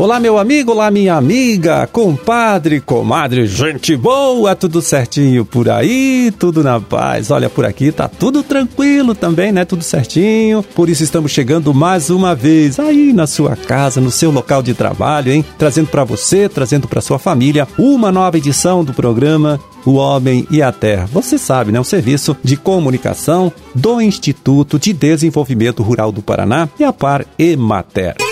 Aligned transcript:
Olá, 0.00 0.18
meu 0.18 0.38
amigo, 0.38 0.72
olá, 0.72 0.90
minha 0.90 1.14
amiga, 1.14 1.86
compadre, 1.86 2.80
comadre, 2.80 3.46
gente 3.46 3.94
boa, 3.94 4.56
tudo 4.56 4.80
certinho 4.80 5.44
por 5.44 5.68
aí, 5.68 6.32
tudo 6.38 6.64
na 6.64 6.80
paz. 6.80 7.30
Olha, 7.30 7.50
por 7.50 7.66
aqui 7.66 7.92
tá 7.92 8.08
tudo 8.08 8.42
tranquilo 8.42 9.14
também, 9.14 9.52
né? 9.52 9.66
Tudo 9.66 9.84
certinho. 9.84 10.62
Por 10.74 10.88
isso 10.88 11.02
estamos 11.02 11.32
chegando 11.32 11.74
mais 11.74 12.08
uma 12.08 12.34
vez 12.34 12.80
aí 12.80 13.12
na 13.12 13.26
sua 13.26 13.54
casa, 13.54 14.00
no 14.00 14.10
seu 14.10 14.30
local 14.30 14.62
de 14.62 14.72
trabalho, 14.72 15.32
hein? 15.32 15.44
Trazendo 15.58 15.88
para 15.88 16.02
você, 16.02 16.48
trazendo 16.48 16.88
para 16.88 17.02
sua 17.02 17.18
família 17.18 17.68
uma 17.76 18.10
nova 18.10 18.38
edição 18.38 18.82
do 18.82 18.94
programa 18.94 19.60
o 19.84 19.96
Homem 19.96 20.46
e 20.50 20.62
a 20.62 20.72
Terra. 20.72 21.10
Você 21.12 21.36
sabe, 21.36 21.72
né? 21.72 21.78
O 21.78 21.84
serviço 21.84 22.34
de 22.42 22.56
comunicação 22.56 23.52
do 23.74 24.00
Instituto 24.00 24.78
de 24.78 24.94
Desenvolvimento 24.94 25.82
Rural 25.82 26.10
do 26.10 26.22
Paraná 26.22 26.70
e 26.78 26.84
a 26.84 26.92
Par 26.92 27.26
Emater. 27.38 28.29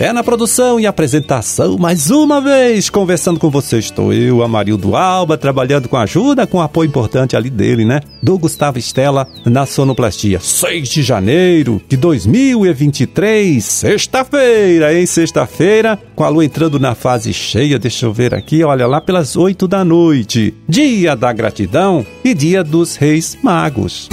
É 0.00 0.14
na 0.14 0.24
produção 0.24 0.80
e 0.80 0.86
apresentação, 0.86 1.76
mais 1.76 2.10
uma 2.10 2.40
vez, 2.40 2.88
conversando 2.88 3.38
com 3.38 3.50
você. 3.50 3.78
Estou 3.78 4.14
eu, 4.14 4.42
Amarildo 4.42 4.96
Alba, 4.96 5.36
trabalhando 5.36 5.90
com 5.90 5.96
ajuda, 5.98 6.46
com 6.46 6.58
apoio 6.58 6.88
importante 6.88 7.36
ali 7.36 7.50
dele, 7.50 7.84
né? 7.84 8.00
Do 8.22 8.38
Gustavo 8.38 8.78
Estela 8.78 9.28
na 9.44 9.66
sonoplastia. 9.66 10.40
6 10.40 10.88
de 10.88 11.02
janeiro 11.02 11.82
de 11.86 11.98
2023, 11.98 13.62
sexta-feira, 13.62 14.98
hein? 14.98 15.04
Sexta-feira, 15.04 16.00
com 16.16 16.24
a 16.24 16.30
lua 16.30 16.46
entrando 16.46 16.80
na 16.80 16.94
fase 16.94 17.30
cheia, 17.34 17.78
deixa 17.78 18.06
eu 18.06 18.12
ver 18.12 18.34
aqui, 18.34 18.64
olha 18.64 18.86
lá 18.86 19.02
pelas 19.02 19.36
8 19.36 19.68
da 19.68 19.84
noite. 19.84 20.54
Dia 20.66 21.14
da 21.14 21.30
gratidão 21.30 22.06
e 22.24 22.32
dia 22.32 22.64
dos 22.64 22.96
reis 22.96 23.36
magos. 23.42 24.08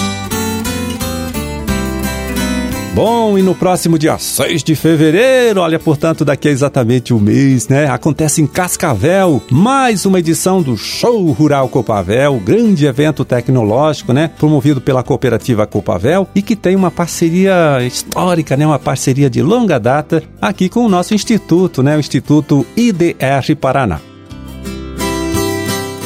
Bom, 2.97 3.37
e 3.37 3.43
no 3.43 3.53
próximo 3.53 3.99
dia 3.99 4.17
6 4.17 4.63
de 4.63 4.73
fevereiro, 4.73 5.61
olha, 5.61 5.77
portanto, 5.77 6.25
daqui 6.25 6.47
a 6.47 6.51
exatamente 6.51 7.13
um 7.13 7.19
mês, 7.19 7.67
né? 7.67 7.85
Acontece 7.85 8.41
em 8.41 8.47
Cascavel 8.47 9.39
mais 9.51 10.03
uma 10.03 10.17
edição 10.17 10.63
do 10.63 10.75
Show 10.75 11.31
Rural 11.31 11.69
Copavel, 11.69 12.41
grande 12.43 12.87
evento 12.87 13.23
tecnológico, 13.23 14.13
né? 14.13 14.31
Promovido 14.39 14.81
pela 14.81 15.03
cooperativa 15.03 15.67
Copavel 15.67 16.27
e 16.33 16.41
que 16.41 16.55
tem 16.55 16.75
uma 16.75 16.89
parceria 16.89 17.85
histórica, 17.85 18.57
né? 18.57 18.65
Uma 18.65 18.79
parceria 18.79 19.29
de 19.29 19.43
longa 19.43 19.79
data 19.79 20.23
aqui 20.41 20.67
com 20.67 20.83
o 20.83 20.89
nosso 20.89 21.13
instituto, 21.13 21.83
né? 21.83 21.95
O 21.95 21.99
Instituto 21.99 22.65
IDR 22.75 23.55
Paraná. 23.61 23.99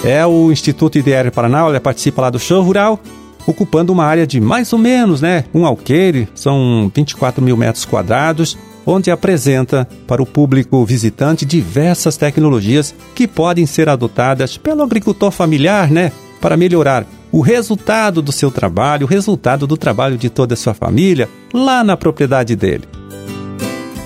É 0.03 0.25
o 0.25 0.51
Instituto 0.51 0.97
IDR 0.97 1.31
Paraná, 1.33 1.67
olha, 1.67 1.79
participa 1.79 2.23
lá 2.23 2.29
do 2.29 2.37
Show 2.37 2.61
Rural 2.61 2.99
ocupando 3.45 3.93
uma 3.93 4.05
área 4.05 4.25
de 4.27 4.39
mais 4.39 4.71
ou 4.73 4.79
menos 4.79 5.21
né, 5.21 5.45
um 5.53 5.65
alqueire, 5.65 6.27
são 6.35 6.91
24 6.93 7.43
mil 7.43 7.57
metros 7.57 7.85
quadrados, 7.85 8.57
onde 8.85 9.11
apresenta 9.11 9.87
para 10.07 10.21
o 10.21 10.25
público 10.25 10.83
visitante 10.85 11.45
diversas 11.45 12.17
tecnologias 12.17 12.95
que 13.13 13.27
podem 13.27 13.65
ser 13.65 13.89
adotadas 13.89 14.57
pelo 14.57 14.83
agricultor 14.83 15.31
familiar 15.31 15.89
né, 15.89 16.11
para 16.39 16.57
melhorar 16.57 17.05
o 17.31 17.41
resultado 17.41 18.21
do 18.21 18.31
seu 18.31 18.51
trabalho, 18.51 19.05
o 19.05 19.09
resultado 19.09 19.65
do 19.65 19.77
trabalho 19.77 20.17
de 20.17 20.29
toda 20.29 20.53
a 20.53 20.57
sua 20.57 20.73
família 20.73 21.29
lá 21.53 21.83
na 21.83 21.95
propriedade 21.95 22.55
dele. 22.55 23.00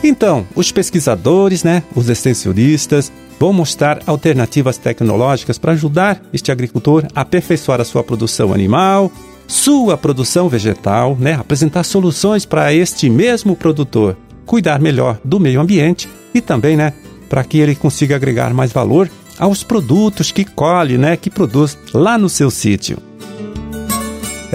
Então, 0.03 0.45
os 0.55 0.71
pesquisadores, 0.71 1.63
né, 1.63 1.83
os 1.95 2.09
extensionistas, 2.09 3.11
vão 3.39 3.51
mostrar 3.51 4.01
alternativas 4.05 4.77
tecnológicas 4.77 5.57
para 5.57 5.73
ajudar 5.73 6.21
este 6.31 6.51
agricultor 6.51 7.05
a 7.13 7.21
aperfeiçoar 7.21 7.81
a 7.81 7.85
sua 7.85 8.03
produção 8.03 8.53
animal, 8.53 9.11
sua 9.47 9.97
produção 9.97 10.47
vegetal, 10.47 11.17
né? 11.19 11.33
apresentar 11.33 11.83
soluções 11.83 12.45
para 12.45 12.73
este 12.73 13.09
mesmo 13.09 13.55
produtor 13.55 14.16
cuidar 14.45 14.79
melhor 14.79 15.19
do 15.23 15.39
meio 15.39 15.59
ambiente 15.59 16.07
e 16.33 16.39
também 16.39 16.77
né, 16.77 16.94
para 17.27 17.44
que 17.44 17.57
ele 17.57 17.75
consiga 17.75 18.16
agregar 18.16 18.53
mais 18.53 18.72
valor 18.72 19.09
aos 19.38 19.63
produtos 19.63 20.31
que 20.31 20.45
colhe, 20.45 20.97
né, 20.97 21.17
que 21.17 21.29
produz 21.29 21.77
lá 21.94 22.17
no 22.17 22.29
seu 22.29 22.50
sítio. 22.50 22.97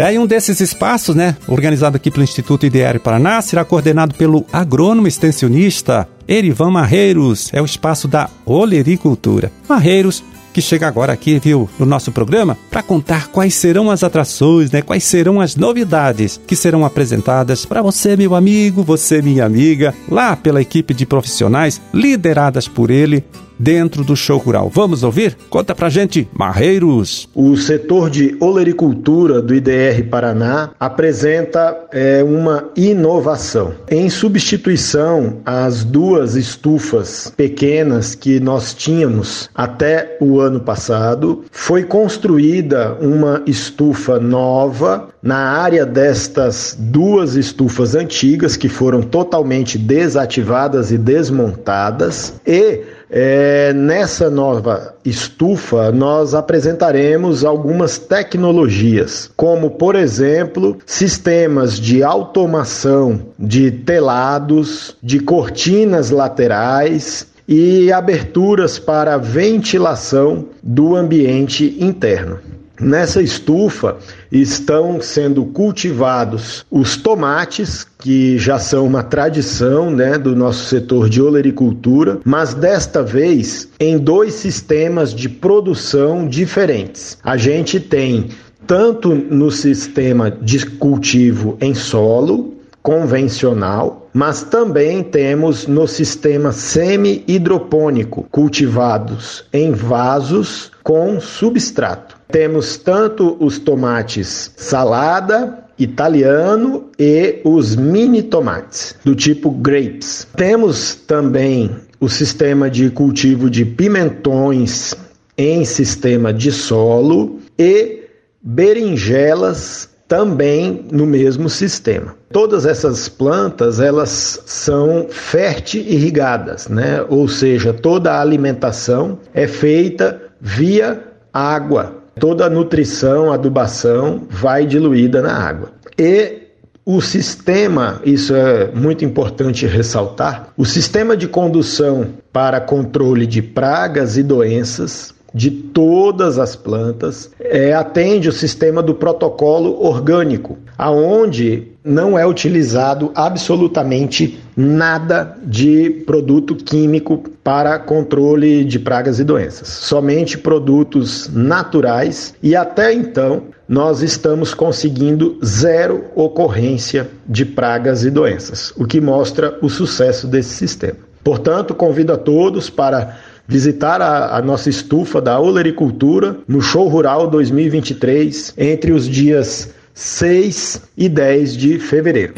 É, 0.01 0.15
e 0.15 0.19
um 0.19 0.27
desses 0.27 0.61
espaços, 0.61 1.15
né, 1.15 1.37
organizado 1.47 1.99
aqui 1.99 2.11
pelo 2.11 2.25
Instituto 2.25 2.65
IDR 2.65 2.99
Paraná, 2.99 3.43
será 3.43 3.67
coordenado 3.67 4.15
pelo 4.15 4.47
agrônomo 4.51 5.07
extensionista 5.07 6.09
Erivan 6.27 6.71
Marreiros. 6.71 7.51
É 7.53 7.61
o 7.61 7.67
espaço 7.67 8.09
da 8.09 8.31
olericultura. 8.47 9.53
Marreiros 9.69 10.25
que 10.55 10.63
chega 10.63 10.89
agora 10.89 11.13
aqui, 11.13 11.39
viu, 11.39 11.69
no 11.79 11.85
nosso 11.85 12.11
programa, 12.11 12.57
para 12.71 12.83
contar 12.83 13.29
quais 13.29 13.55
serão 13.55 13.91
as 13.91 14.03
atrações, 14.03 14.71
né? 14.71 14.81
Quais 14.81 15.05
serão 15.05 15.39
as 15.39 15.55
novidades 15.55 16.41
que 16.47 16.57
serão 16.57 16.83
apresentadas 16.83 17.67
para 17.67 17.83
você, 17.83 18.17
meu 18.17 18.35
amigo, 18.35 18.83
você, 18.83 19.21
minha 19.21 19.45
amiga, 19.45 19.95
lá 20.09 20.35
pela 20.35 20.63
equipe 20.63 20.95
de 20.95 21.05
profissionais 21.05 21.79
lideradas 21.93 22.67
por 22.67 22.91
ele 22.91 23.23
dentro 23.61 24.03
do 24.03 24.17
show 24.17 24.39
rural. 24.39 24.71
Vamos 24.73 25.03
ouvir? 25.03 25.37
Conta 25.51 25.75
pra 25.75 25.91
gente, 25.91 26.27
Marreiros. 26.33 27.29
O 27.35 27.57
setor 27.59 28.09
de 28.09 28.35
olericultura 28.41 29.43
do 29.43 29.55
IDR 29.55 30.03
Paraná 30.11 30.71
apresenta 30.81 31.77
é, 31.93 32.25
uma 32.25 32.71
inovação. 32.75 33.75
Em 33.91 34.09
substituição 34.09 35.41
às 35.45 35.85
duas 35.85 36.37
estufas 36.37 37.33
pequenas 37.37 38.15
que 38.15 38.41
nós 38.41 38.73
tínhamos 38.73 39.51
até 39.55 40.17
o 40.21 40.41
ano 40.41 40.61
passado, 40.61 41.45
foi 41.51 41.85
construída 41.85 42.97
uma 43.01 43.43
estufa 43.47 44.19
nova 44.19 45.09
na 45.23 45.37
área 45.37 45.85
destas 45.85 46.75
duas 46.79 47.35
estufas 47.35 47.95
antigas 47.95 48.57
que 48.57 48.69
foram 48.69 49.03
totalmente 49.03 49.77
desativadas 49.77 50.91
e 50.91 50.97
desmontadas 50.97 52.41
e 52.47 52.81
é, 53.11 53.50
nessa 53.75 54.29
nova 54.29 54.95
estufa, 55.05 55.91
nós 55.93 56.35
apresentaremos 56.35 57.45
algumas 57.45 57.99
tecnologias, 57.99 59.31
como, 59.37 59.71
por 59.71 59.97
exemplo, 59.97 60.77
sistemas 60.85 61.79
de 61.79 62.03
automação 62.03 63.21
de 63.39 63.71
telados, 63.71 64.97
de 65.03 65.21
cortinas 65.21 66.11
laterais 66.11 67.27
e 67.49 67.93
aberturas 67.93 68.79
para 68.79 69.17
ventilação 69.17 70.47
do 70.63 70.95
ambiente 70.95 71.77
interno. 71.81 72.39
Nessa 72.81 73.21
estufa 73.21 73.99
estão 74.33 75.03
sendo 75.03 75.45
cultivados 75.45 76.65
os 76.71 76.97
tomates, 76.97 77.87
que 77.99 78.39
já 78.39 78.59
são 78.59 78.87
uma 78.87 79.03
tradição 79.03 79.91
né, 79.91 80.17
do 80.17 80.35
nosso 80.35 80.65
setor 80.65 81.11
de 81.11 81.21
olericultura, 81.21 82.21
mas 82.25 82.55
desta 82.55 83.03
vez 83.03 83.69
em 83.79 83.99
dois 83.99 84.33
sistemas 84.33 85.15
de 85.15 85.29
produção 85.29 86.27
diferentes. 86.27 87.19
A 87.23 87.37
gente 87.37 87.79
tem 87.79 88.29
tanto 88.67 89.15
no 89.15 89.51
sistema 89.51 90.31
de 90.31 90.65
cultivo 90.65 91.59
em 91.61 91.75
solo, 91.75 92.55
convencional, 92.83 94.09
mas 94.13 94.43
também 94.43 95.03
temos 95.03 95.67
no 95.67 95.87
sistema 95.87 96.51
semi-hidropônico, 96.51 98.27
cultivados 98.31 99.45
em 99.53 99.73
vasos 99.73 100.71
com 100.83 101.21
substrato. 101.21 102.20
Temos 102.31 102.77
tanto 102.77 103.37
os 103.41 103.59
tomates 103.59 104.53
salada, 104.57 105.65
italiano 105.79 106.91
e 106.99 107.41
os 107.45 107.75
mini 107.75 108.23
tomates 108.23 108.95
do 109.05 109.15
tipo 109.15 109.51
grapes. 109.51 110.27
Temos 110.37 110.95
também 110.95 111.71
o 111.99 112.09
sistema 112.09 112.71
de 112.71 112.91
cultivo 112.91 113.51
de 113.51 113.65
pimentões 113.65 114.95
em 115.37 115.65
sistema 115.65 116.33
de 116.33 116.53
solo 116.53 117.39
e 117.59 118.05
berinjelas 118.43 119.89
também 120.07 120.87
no 120.91 121.07
mesmo 121.07 121.49
sistema. 121.49 122.17
Todas 122.33 122.67
essas 122.67 123.09
plantas, 123.09 123.79
elas 123.79 124.43
são 124.45 125.07
fértil 125.09 125.83
irrigadas, 125.83 126.69
né? 126.69 127.05
Ou 127.09 127.29
seja, 127.29 127.73
toda 127.73 128.13
a 128.13 128.21
alimentação 128.21 129.19
é 129.33 129.47
feita 129.47 130.21
via 130.41 131.01
água, 131.33 132.00
toda 132.19 132.47
a 132.47 132.51
nutrição, 132.51 133.33
adubação 133.33 134.23
vai 134.29 134.67
diluída 134.67 135.23
na 135.23 135.33
água. 135.33 135.73
E 135.99 136.41
o 136.85 137.01
sistema, 137.01 138.01
isso 138.05 138.35
é 138.35 138.71
muito 138.73 139.05
importante 139.05 139.67
ressaltar, 139.67 140.49
o 140.57 140.65
sistema 140.65 141.17
de 141.17 141.29
condução 141.29 142.09
para 142.33 142.61
controle 142.61 143.27
de 143.27 143.43
pragas 143.43 144.17
e 144.17 144.23
doenças 144.23 145.15
de 145.33 145.51
todas 145.51 146.39
as 146.39 146.57
plantas 146.57 147.31
é, 147.39 147.73
atende 147.73 148.29
o 148.29 148.33
sistema 148.33 148.83
do 148.83 148.95
protocolo 148.95 149.85
orgânico. 149.85 150.59
Aonde 150.81 151.65
não 151.85 152.19
é 152.19 152.27
utilizado 152.27 153.13
absolutamente 153.15 154.41
nada 154.57 155.37
de 155.45 155.91
produto 156.07 156.57
químico 156.57 157.23
para 157.45 157.79
controle 157.79 158.65
de 158.65 158.79
pragas 158.79 159.19
e 159.19 159.25
doenças, 159.25 159.69
somente 159.69 160.39
produtos 160.39 161.29
naturais 161.29 162.35
e 162.43 162.57
até 162.57 162.95
então 162.95 163.43
nós 163.69 164.01
estamos 164.01 164.55
conseguindo 164.55 165.39
zero 165.45 166.07
ocorrência 166.15 167.11
de 167.29 167.45
pragas 167.45 168.03
e 168.03 168.11
doenças, 168.11 168.73
o 168.75 168.87
que 168.87 169.03
mostra 169.03 169.59
o 169.61 169.69
sucesso 169.69 170.27
desse 170.27 170.55
sistema. 170.55 170.99
Portanto, 171.23 171.75
convido 171.75 172.15
a 172.15 172.17
todos 172.17 172.71
para 172.71 173.19
visitar 173.47 174.01
a, 174.01 174.35
a, 174.35 174.41
nossa 174.41 174.71
estufa 174.71 175.21
da 175.21 175.39
olericultura 175.39 176.39
no 176.49 176.63
Show 176.63 176.89
Rural 176.89 177.29
2023 177.29 178.55
entre 178.57 178.93
os 178.93 179.07
dias 179.07 179.75
6 180.01 180.81
e 180.97 181.11
10 181.11 181.57
de 181.59 181.79
fevereiro. 181.79 182.33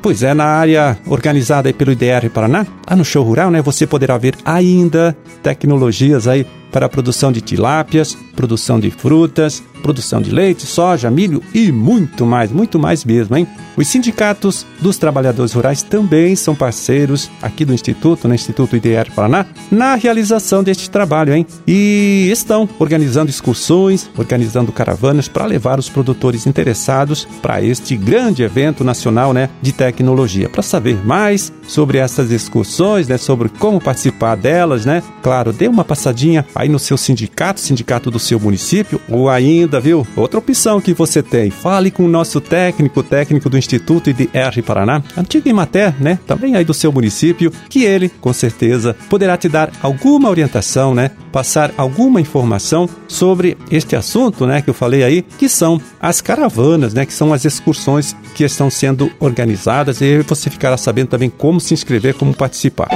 Pois 0.00 0.22
é, 0.22 0.32
na 0.32 0.46
área 0.46 0.98
organizada 1.06 1.70
pelo 1.74 1.92
IDR 1.92 2.30
Paraná, 2.32 2.66
lá 2.88 2.96
no 2.96 3.04
Show 3.04 3.22
Rural, 3.22 3.50
né, 3.50 3.60
você 3.60 3.86
poderá 3.86 4.16
ver 4.16 4.34
ainda 4.46 5.14
tecnologias 5.42 6.26
aí 6.26 6.46
para 6.72 6.86
a 6.86 6.88
produção 6.88 7.30
de 7.30 7.42
tilápias, 7.42 8.16
produção 8.34 8.78
de 8.78 8.90
frutas, 8.90 9.62
produção 9.82 10.20
de 10.20 10.30
leite, 10.30 10.66
soja, 10.66 11.10
milho 11.10 11.42
e 11.52 11.70
muito 11.70 12.24
mais, 12.24 12.50
muito 12.50 12.78
mais 12.78 13.04
mesmo, 13.04 13.36
hein? 13.36 13.46
Os 13.76 13.88
sindicatos 13.88 14.64
dos 14.80 14.96
trabalhadores 14.96 15.52
rurais 15.52 15.82
também 15.82 16.36
são 16.36 16.54
parceiros 16.54 17.28
aqui 17.42 17.64
do 17.64 17.74
Instituto, 17.74 18.28
no 18.28 18.34
Instituto 18.34 18.76
IDR 18.76 19.10
Paraná, 19.14 19.46
na 19.70 19.94
realização 19.94 20.62
deste 20.62 20.88
trabalho, 20.88 21.34
hein? 21.34 21.46
E 21.66 22.28
estão 22.30 22.68
organizando 22.78 23.30
excursões, 23.30 24.08
organizando 24.16 24.72
caravanas 24.72 25.28
para 25.28 25.44
levar 25.44 25.78
os 25.78 25.88
produtores 25.88 26.46
interessados 26.46 27.26
para 27.42 27.62
este 27.62 27.96
grande 27.96 28.42
evento 28.42 28.84
nacional, 28.84 29.32
né, 29.32 29.50
de 29.60 29.72
tecnologia. 29.72 30.48
Para 30.48 30.62
saber 30.62 31.04
mais 31.04 31.52
sobre 31.66 31.98
essas 31.98 32.30
excursões, 32.30 33.08
né, 33.08 33.18
sobre 33.18 33.48
como 33.48 33.80
participar 33.80 34.36
delas, 34.36 34.86
né? 34.86 35.02
Claro, 35.22 35.52
dê 35.52 35.66
uma 35.68 35.84
passadinha 35.84 36.46
aí 36.54 36.68
no 36.68 36.78
seu 36.78 36.96
sindicato, 36.96 37.60
sindicato 37.60 38.10
do 38.10 38.18
seu 38.24 38.40
município, 38.40 39.00
ou 39.08 39.28
ainda, 39.28 39.80
viu? 39.80 40.06
Outra 40.16 40.38
opção 40.38 40.80
que 40.80 40.92
você 40.92 41.22
tem, 41.22 41.50
fale 41.50 41.90
com 41.90 42.04
o 42.04 42.08
nosso 42.08 42.40
técnico, 42.40 43.02
técnico 43.02 43.48
do 43.48 43.58
Instituto 43.58 44.10
IDR 44.10 44.62
Paraná, 44.64 45.02
antigo 45.16 45.48
Imater, 45.48 45.94
né? 46.00 46.18
Também 46.26 46.56
aí 46.56 46.64
do 46.64 46.74
seu 46.74 46.92
município, 46.92 47.52
que 47.68 47.84
ele, 47.84 48.08
com 48.20 48.32
certeza, 48.32 48.96
poderá 49.08 49.36
te 49.36 49.48
dar 49.48 49.70
alguma 49.82 50.30
orientação, 50.30 50.94
né? 50.94 51.10
Passar 51.30 51.72
alguma 51.76 52.20
informação 52.20 52.88
sobre 53.08 53.56
este 53.70 53.96
assunto, 53.96 54.46
né? 54.46 54.62
Que 54.62 54.70
eu 54.70 54.74
falei 54.74 55.02
aí, 55.02 55.22
que 55.22 55.48
são 55.48 55.80
as 56.00 56.20
caravanas, 56.20 56.94
né? 56.94 57.04
Que 57.04 57.12
são 57.12 57.32
as 57.32 57.44
excursões 57.44 58.16
que 58.34 58.44
estão 58.44 58.70
sendo 58.70 59.10
organizadas 59.20 60.00
e 60.00 60.18
você 60.22 60.50
ficará 60.50 60.76
sabendo 60.76 61.08
também 61.08 61.30
como 61.30 61.60
se 61.60 61.74
inscrever, 61.74 62.14
como 62.14 62.34
participar. 62.34 62.88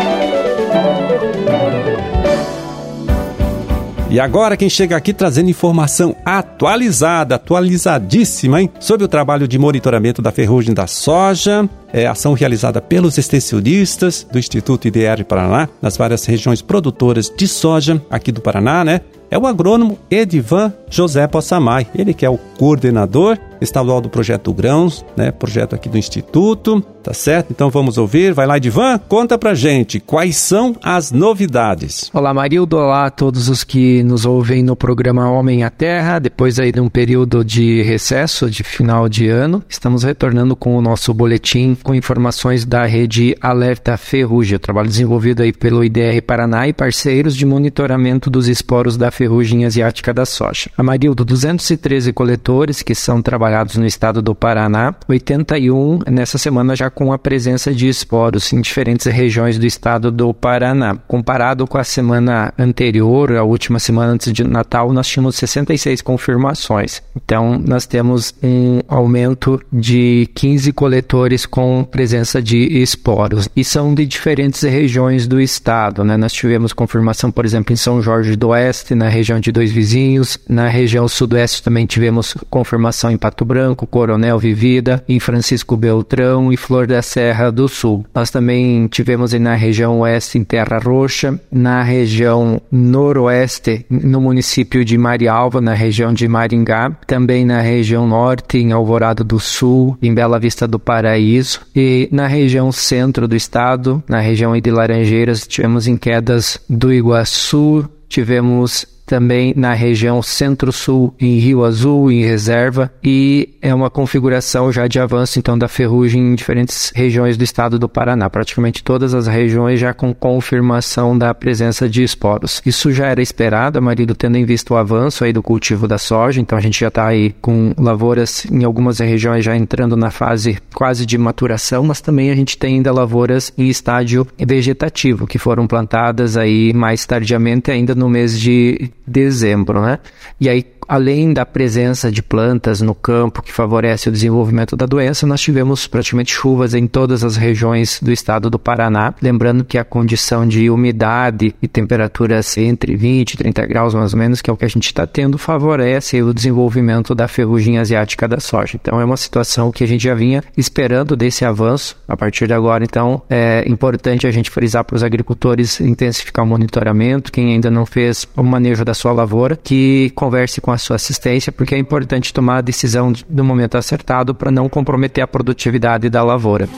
E 4.11 4.19
agora 4.19 4.57
quem 4.57 4.71
chega 4.71 4.97
aqui 4.97 5.13
trazendo 5.13 5.51
informação 5.51 6.17
atualizada, 6.25 7.35
atualizadíssima, 7.35 8.63
hein? 8.63 8.71
Sobre 8.81 9.05
o 9.05 9.09
trabalho 9.09 9.47
de 9.47 9.59
monitoramento 9.59 10.23
da 10.23 10.33
ferrugem 10.33 10.73
da 10.73 10.87
soja, 10.87 11.69
é 11.93 12.07
ação 12.07 12.33
realizada 12.33 12.81
pelos 12.81 13.19
extensionistas 13.19 14.27
do 14.31 14.39
Instituto 14.39 14.89
IDR 14.89 15.25
Paraná, 15.25 15.69
nas 15.81 15.97
várias 15.97 16.25
regiões 16.25 16.63
produtoras 16.63 17.33
de 17.35 17.49
soja 17.49 18.03
aqui 18.11 18.31
do 18.33 18.41
Paraná, 18.41 18.85
né? 18.85 19.01
É 19.31 19.39
o 19.39 19.47
agrônomo 19.47 19.99
Edivan 20.11 20.73
José 20.89 21.27
Possamay, 21.27 21.87
ele 21.95 22.15
que 22.15 22.25
é 22.25 22.31
o 22.31 22.39
coordenador 22.39 23.39
estadual 23.61 24.01
do 24.01 24.09
Projeto 24.09 24.53
Grãos, 24.55 25.05
né? 25.17 25.31
Projeto 25.31 25.75
aqui 25.75 25.89
do 25.89 25.99
Instituto, 25.99 26.81
tá 27.03 27.13
certo? 27.13 27.49
Então 27.51 27.69
vamos 27.69 27.99
ouvir. 27.99 28.33
Vai 28.33 28.47
lá, 28.47 28.57
Edivan, 28.57 28.99
conta 29.09 29.37
pra 29.37 29.55
gente 29.55 30.01
quais 30.01 30.37
são 30.37 30.75
as 30.83 31.13
novidades. 31.13 32.11
Olá, 32.15 32.33
Marildo. 32.33 32.79
Olá 32.79 33.07
a 33.07 33.11
todos 33.11 33.49
os 33.49 33.65
que 33.65 34.03
nos 34.03 34.25
ouvem 34.25 34.63
no 34.63 34.75
programa 34.75 35.31
Homem 35.31 35.63
à 35.63 35.71
Terra. 35.71 36.19
Depois 36.19 36.59
aí 36.59 36.73
de 36.73 36.81
um 36.81 36.89
período 36.89 37.45
de 37.45 37.83
recesso, 37.83 38.51
de 38.51 38.63
final 38.63 39.09
de 39.09 39.29
ano, 39.29 39.63
estamos 39.69 40.05
retornando 40.05 40.57
com 40.57 40.77
o 40.77 40.81
nosso 40.81 41.13
boletim 41.13 41.77
com 41.83 41.95
informações 41.95 42.65
da 42.65 42.85
rede 42.85 43.37
Alerta 43.41 43.97
Ferrugem, 43.97 44.59
trabalho 44.59 44.89
desenvolvido 44.89 45.43
aí 45.43 45.53
pelo 45.53 45.85
IDR 45.85 46.21
Paraná 46.27 46.69
e 46.69 46.73
parceiros 46.73 47.37
de 47.37 47.47
monitoramento 47.47 48.31
dos 48.31 48.49
esporos 48.49 48.97
da 48.97 49.11
ferrugem 49.11 49.65
asiática 49.65 50.13
da 50.13 50.27
soja. 50.27 50.71
Amarildo, 50.77 51.25
213 51.25 52.13
coletores 52.13 52.83
que 52.83 52.95
são 52.95 53.23
trabalhados 53.23 53.77
no 53.77 53.87
estado 53.87 54.23
do 54.23 54.35
Paraná, 54.35 54.95
81 55.09 56.01
nessa 56.11 56.39
semana 56.39 56.75
já 56.75 56.91
com 56.91 57.13
a 57.13 57.19
presença 57.19 57.73
de 57.73 57.89
esporos 57.89 58.53
em 58.53 58.61
diferentes 58.61 59.07
regiões 59.07 59.59
do 59.59 59.67
estado 59.67 60.11
do 60.11 60.33
Paraná. 60.33 60.97
Comparado 61.07 61.67
com 61.67 61.79
a 61.79 61.85
semana 61.85 62.53
anterior, 62.59 63.33
a 63.37 63.43
última 63.43 63.79
semana 63.79 64.13
antes 64.13 64.33
de 64.33 64.45
Natal, 64.45 64.93
nós 64.93 65.07
tínhamos 65.07 65.37
66 65.37 66.03
confirmações. 66.03 67.03
Então, 67.17 67.59
nós 67.59 67.87
temos 67.87 68.35
um 68.43 68.81
aumento 68.89 69.61
de 69.73 70.29
15 70.35 70.73
coletores 70.73 71.47
com 71.47 71.68
presença 71.91 72.41
de 72.41 72.57
esporos 72.83 73.49
e 73.55 73.65
são 73.65 73.95
de 73.95 74.07
diferentes 74.07 74.63
regiões 74.63 75.27
do 75.27 75.41
estado. 75.41 76.05
Né? 76.05 76.17
Nós 76.17 76.33
tivemos 76.33 76.73
confirmação, 76.73 77.31
por 77.31 77.45
exemplo, 77.45 77.73
em 77.73 77.77
São 77.77 78.01
Jorge 78.03 78.37
do 78.37 78.49
Oeste, 78.49 78.95
na 78.95 79.09
região 79.09 79.41
de 79.41 79.53
Dois 79.53 79.71
Vizinhos, 79.71 80.39
na 80.49 80.69
região 80.69 81.07
sudoeste 81.09 81.63
também 81.63 81.87
tivemos 81.87 82.35
confirmação 82.49 83.11
em 83.11 83.17
Pato 83.17 83.45
Branco, 83.45 83.87
Coronel 83.87 84.39
Vivida, 84.39 85.03
em 85.09 85.19
Francisco 85.19 85.77
Beltrão 85.77 86.53
e 86.53 86.57
Flor 86.57 86.87
da 86.87 87.03
Serra 87.03 87.51
do 87.51 87.69
Sul. 87.69 88.05
Nós 88.15 88.31
também 88.31 88.87
tivemos 88.89 89.33
na 89.33 89.55
região 89.55 90.01
oeste 90.01 90.39
em 90.39 90.45
Terra 90.45 90.79
Roxa, 90.79 91.39
na 91.51 91.83
região 91.83 92.61
noroeste 92.71 93.85
no 93.91 94.21
município 94.21 94.85
de 94.85 94.97
Marialva, 94.97 95.61
na 95.61 95.75
região 95.75 96.13
de 96.13 96.27
Maringá, 96.29 96.91
também 97.07 97.45
na 97.45 97.61
região 97.61 98.07
norte 98.07 98.59
em 98.59 98.73
Alvorada 98.73 99.23
do 99.25 99.39
Sul, 99.39 99.97
em 100.01 100.15
Bela 100.15 100.39
Vista 100.39 100.67
do 100.67 100.79
Paraíso 100.79 101.58
e 101.75 102.09
na 102.11 102.27
região 102.27 102.73
centro 102.73 103.29
do 103.29 103.37
estado, 103.37 104.03
na 104.09 104.21
região 104.21 104.59
de 104.59 104.71
Laranjeiras, 104.71 105.47
tivemos 105.47 105.87
em 105.87 105.97
quedas 105.97 106.59
do 106.69 106.93
Iguaçu, 106.93 107.89
tivemos 108.09 108.87
também 109.09 109.55
na 109.57 109.73
região 109.73 110.23
centro-sul, 110.23 111.15
em 111.19 111.39
Rio 111.39 111.65
Azul, 111.65 112.13
em 112.13 112.23
reserva, 112.23 112.93
e 113.03 113.55
é 113.63 113.75
uma 113.75 113.89
configuração 113.89 114.71
já 114.71 114.87
de 114.87 115.01
avanço 115.01 115.39
então 115.39 115.59
da 115.59 115.67
ferrugem 115.67 116.21
em 116.21 116.35
diferentes 116.35 116.93
regiões 116.95 117.37
do 117.39 117.43
estado 117.43 117.79
do 117.79 117.89
Paraná, 117.89 118.29
praticamente 118.29 118.85
todas 118.85 119.15
as 119.15 119.27
regiões 119.27 119.81
já 119.81 119.95
com 119.95 120.13
confirmação 120.13 121.17
da 121.17 121.33
presença 121.33 121.89
de 121.89 122.03
esporos. 122.03 122.61
Isso 122.67 122.93
já 122.93 123.07
era 123.07 123.23
esperado, 123.23 123.81
marido 123.81 124.15
tendo 124.15 124.37
em 124.37 124.45
vista 124.45 124.75
o 124.75 124.77
avanço 124.77 125.25
aí 125.25 125.33
do 125.33 125.43
cultivo 125.43 125.89
da 125.89 125.97
soja, 125.97 126.41
então 126.41 126.59
a 126.59 126.61
gente 126.61 126.79
já 126.79 126.89
está 126.89 127.07
aí 127.07 127.35
com 127.41 127.73
lavouras 127.79 128.45
em 128.51 128.63
algumas 128.63 128.99
regiões 128.99 129.43
já 129.43 129.57
entrando 129.57 129.97
na 129.97 130.11
fase 130.11 130.59
quase 130.75 131.07
de 131.07 131.17
maturação, 131.17 131.83
mas 131.83 132.03
também 132.03 132.31
a 132.31 132.37
gente 132.37 132.59
tem 132.59 132.77
ainda 132.77 132.93
lavouras 132.93 133.53
em 133.57 133.69
estágio 133.69 134.27
vegetativo, 134.39 135.27
que 135.27 135.39
foram 135.39 135.67
plantadas 135.67 136.37
aí 136.37 136.75
mais 136.75 137.07
tardiamente 137.07 137.71
ainda 137.71 137.95
no 137.95 138.09
mês 138.09 138.39
de 138.39 138.91
dezembro, 139.09 139.81
né? 139.83 139.99
E 140.41 140.49
aí 140.49 140.63
além 140.89 141.33
da 141.33 141.45
presença 141.45 142.11
de 142.11 142.23
plantas 142.23 142.81
no 142.81 142.95
campo 142.95 143.43
que 143.43 143.53
favorece 143.53 144.09
o 144.09 144.13
desenvolvimento 144.13 144.75
da 144.77 144.87
doença, 144.87 145.27
nós 145.27 145.41
tivemos 145.41 145.87
praticamente 145.87 146.33
chuvas 146.33 146.75
em 146.75 146.87
todas 146.87 147.23
as 147.23 147.37
regiões 147.37 148.01
do 148.03 148.11
estado 148.11 148.49
do 148.49 148.59
Paraná. 148.59 149.15
Lembrando 149.21 149.65
que 149.65 149.77
a 149.77 149.85
condição 149.85 150.47
de 150.47 150.71
umidade 150.71 151.55
e 151.61 151.69
temperaturas 151.69 152.57
entre 152.57 152.97
20 152.97 153.35
e 153.35 153.37
30 153.37 153.67
graus 153.67 153.95
mais 153.95 154.13
ou 154.13 154.19
menos, 154.19 154.41
que 154.41 154.49
é 154.49 154.53
o 154.53 154.57
que 154.57 154.65
a 154.65 154.69
gente 154.69 154.87
está 154.87 155.07
tendo, 155.07 155.37
favorece 155.37 156.23
o 156.23 156.33
desenvolvimento 156.33 157.15
da 157.15 157.29
ferrugem 157.29 157.79
asiática 157.79 158.27
da 158.27 158.41
soja. 158.41 158.79
Então 158.81 159.01
é 159.01 159.05
uma 159.05 159.17
situação 159.17 159.71
que 159.71 159.85
a 159.85 159.87
gente 159.87 160.05
já 160.05 160.15
vinha 160.15 160.43
esperando 160.57 161.17
desse 161.17 161.45
avanço. 161.45 161.97
A 162.09 162.17
partir 162.17 162.47
de 162.47 162.55
agora, 162.55 162.85
então, 162.85 163.23
é 163.29 163.65
importante 163.67 164.27
a 164.27 164.31
gente 164.31 164.51
frisar 164.51 164.85
para 164.85 164.97
os 164.97 165.03
agricultores 165.03 165.81
intensificar 165.81 166.45
o 166.45 166.49
monitoramento. 166.49 167.31
Quem 167.31 167.53
ainda 167.53 167.71
não 167.71 167.85
fez 167.85 168.27
o 168.37 168.43
manejo 168.43 168.85
da 168.85 168.95
sua 168.95 169.13
lavoura, 169.13 169.59
que 169.63 170.11
converse 170.15 170.61
com 170.61 170.71
a 170.71 170.78
sua 170.79 170.97
assistência, 170.97 171.53
porque 171.53 171.75
é 171.75 171.79
importante 171.79 172.33
tomar 172.33 172.59
a 172.59 172.63
decisão 172.63 173.13
no 173.29 173.45
momento 173.45 173.77
acertado 173.77 174.35
para 174.35 174.51
não 174.51 174.69
comprometer 174.69 175.23
a 175.23 175.27
produtividade 175.27 176.09
da 176.09 176.23
lavoura. 176.23 176.69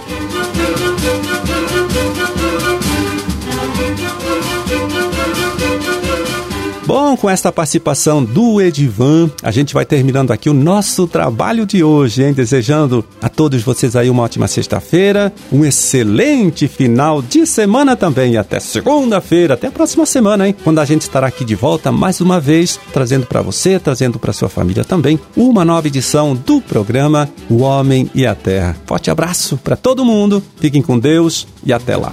Bom, 6.93 7.17
com 7.17 7.31
esta 7.31 7.53
participação 7.53 8.25
do 8.25 8.61
Edivan, 8.61 9.31
a 9.45 9.53
gente 9.53 9.73
vai 9.73 9.85
terminando 9.85 10.33
aqui 10.33 10.51
o 10.51 10.53
nosso 10.53 11.07
trabalho 11.07 11.65
de 11.65 11.85
hoje, 11.85 12.25
hein? 12.25 12.33
Desejando 12.33 13.05
a 13.23 13.29
todos 13.29 13.63
vocês 13.63 13.95
aí 13.95 14.11
uma 14.11 14.25
ótima 14.25 14.49
sexta-feira, 14.49 15.33
um 15.53 15.65
excelente 15.65 16.67
final 16.67 17.23
de 17.23 17.47
semana 17.47 17.95
também. 17.95 18.37
Até 18.37 18.59
segunda-feira, 18.59 19.55
até 19.55 19.69
a 19.69 19.71
próxima 19.71 20.05
semana, 20.05 20.49
hein? 20.49 20.57
Quando 20.65 20.81
a 20.81 20.85
gente 20.85 21.03
estará 21.03 21.29
aqui 21.29 21.45
de 21.45 21.55
volta 21.55 21.93
mais 21.93 22.21
uma 22.21 22.41
vez, 22.41 22.81
trazendo 22.93 23.25
para 23.25 23.41
você, 23.41 23.79
trazendo 23.79 24.19
para 24.19 24.33
sua 24.33 24.49
família 24.49 24.83
também, 24.83 25.17
uma 25.37 25.65
nova 25.65 25.87
edição 25.87 26.35
do 26.35 26.61
programa 26.61 27.31
O 27.49 27.59
Homem 27.59 28.11
e 28.17 28.27
a 28.27 28.35
Terra. 28.35 28.77
Forte 28.85 29.13
abraço 29.13 29.57
para 29.59 29.77
todo 29.77 30.05
mundo, 30.05 30.43
fiquem 30.57 30.83
com 30.83 30.99
Deus 30.99 31.47
e 31.65 31.73
até 31.73 31.97
lá. 31.97 32.11